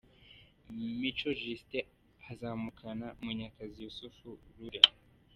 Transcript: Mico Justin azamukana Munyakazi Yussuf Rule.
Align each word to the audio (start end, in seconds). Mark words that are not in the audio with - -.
Mico 0.99 1.29
Justin 1.41 1.85
azamukana 2.31 3.07
Munyakazi 3.23 3.77
Yussuf 3.85 4.15
Rule. 4.55 4.81